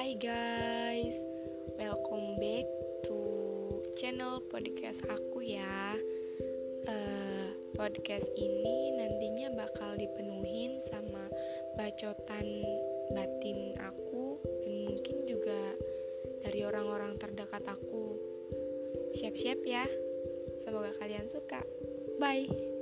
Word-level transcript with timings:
Hai 0.00 0.16
guys, 0.16 1.12
welcome 1.76 2.40
back 2.40 2.64
to 3.04 3.20
channel 4.00 4.40
podcast 4.48 5.04
aku 5.04 5.44
ya. 5.44 5.92
Uh, 6.88 7.52
podcast 7.76 8.24
ini 8.32 8.96
nantinya 8.96 9.52
bakal 9.60 10.00
dipenuhin 10.00 10.80
sama 10.88 11.28
bacotan 11.76 12.48
batin 13.12 13.76
aku 13.76 14.40
dan 14.64 14.88
mungkin 14.88 15.16
juga 15.28 15.76
dari 16.48 16.64
orang-orang 16.64 17.20
terdekat 17.20 17.68
aku. 17.68 18.16
Siap-siap 19.20 19.60
ya. 19.68 19.84
Semoga 20.64 20.96
kalian 20.96 21.28
suka. 21.28 21.60
Bye. 22.16 22.79